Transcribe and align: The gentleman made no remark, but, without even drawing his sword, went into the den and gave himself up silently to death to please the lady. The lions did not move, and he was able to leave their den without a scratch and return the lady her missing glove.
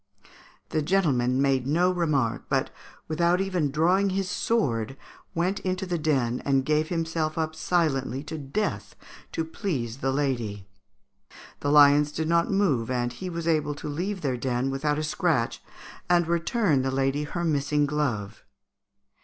The 0.69 0.81
gentleman 0.81 1.39
made 1.39 1.67
no 1.67 1.91
remark, 1.91 2.45
but, 2.49 2.71
without 3.07 3.39
even 3.39 3.69
drawing 3.69 4.09
his 4.09 4.27
sword, 4.27 4.97
went 5.35 5.59
into 5.59 5.85
the 5.85 5.99
den 5.99 6.41
and 6.43 6.65
gave 6.65 6.89
himself 6.89 7.37
up 7.37 7.53
silently 7.55 8.23
to 8.23 8.39
death 8.39 8.95
to 9.33 9.45
please 9.45 9.97
the 9.97 10.11
lady. 10.11 10.65
The 11.59 11.69
lions 11.71 12.11
did 12.11 12.27
not 12.27 12.49
move, 12.49 12.89
and 12.89 13.13
he 13.13 13.29
was 13.29 13.47
able 13.47 13.75
to 13.75 13.87
leave 13.87 14.21
their 14.21 14.37
den 14.37 14.71
without 14.71 14.97
a 14.97 15.03
scratch 15.03 15.61
and 16.09 16.27
return 16.27 16.81
the 16.81 16.89
lady 16.89 17.25
her 17.25 17.43
missing 17.43 17.85
glove. 17.85 18.43